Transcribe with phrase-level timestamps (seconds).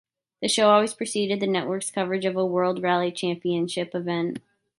[0.41, 4.39] The show always preceded the network's coverage of a World Rally Championship event.